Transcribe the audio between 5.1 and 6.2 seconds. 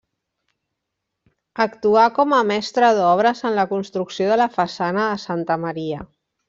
de Santa Maria.